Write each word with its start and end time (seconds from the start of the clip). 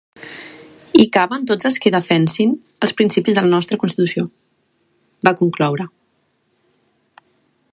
Hi 1.01 1.03
caben 1.17 1.43
tots 1.51 1.67
els 1.69 1.75
qui 1.83 1.91
defensin 1.95 2.55
els 2.87 2.95
principis 3.01 3.37
de 3.39 3.43
la 3.47 3.51
nostra 3.51 3.79
constitució, 3.83 4.25
va 5.29 5.35
concloure. 5.43 5.87